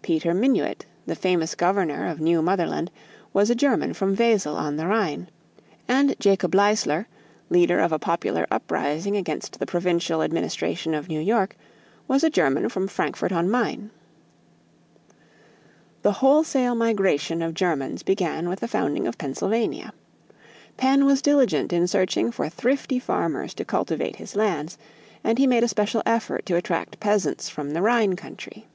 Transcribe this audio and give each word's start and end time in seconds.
Peter 0.00 0.32
Minuit, 0.32 0.86
the 1.04 1.14
famous 1.14 1.54
governor 1.54 2.06
of 2.06 2.18
New 2.18 2.40
Motherland, 2.40 2.90
was 3.34 3.50
a 3.50 3.54
German 3.54 3.92
from 3.92 4.16
Wesel 4.16 4.56
on 4.56 4.76
the 4.76 4.86
Rhine, 4.86 5.28
and 5.86 6.18
Jacob 6.18 6.54
Leisler, 6.54 7.06
leader 7.50 7.78
of 7.78 7.92
a 7.92 7.98
popular 7.98 8.46
uprising 8.50 9.18
against 9.18 9.58
the 9.60 9.66
provincial 9.66 10.22
administration 10.22 10.94
of 10.94 11.10
New 11.10 11.20
York, 11.20 11.56
was 12.06 12.24
a 12.24 12.30
German 12.30 12.70
from 12.70 12.88
Frankfort 12.88 13.32
on 13.32 13.50
Main. 13.50 13.90
The 16.00 16.12
wholesale 16.12 16.74
migration 16.74 17.42
of 17.42 17.52
Germans 17.52 18.02
began 18.02 18.48
with 18.48 18.60
the 18.60 18.68
founding 18.68 19.06
of 19.06 19.18
Pennsylvania. 19.18 19.92
Penn 20.78 21.04
was 21.04 21.20
diligent 21.20 21.70
in 21.70 21.86
searching 21.86 22.30
for 22.32 22.48
thrifty 22.48 22.98
farmers 22.98 23.52
to 23.52 23.64
cultivate 23.66 24.16
his 24.16 24.34
lands 24.34 24.78
and 25.22 25.36
he 25.36 25.46
made 25.46 25.64
a 25.64 25.68
special 25.68 26.02
effort 26.06 26.46
to 26.46 26.56
attract 26.56 26.98
peasants 26.98 27.50
from 27.50 27.72
the 27.74 27.82
Rhine 27.82 28.16
country. 28.16 28.66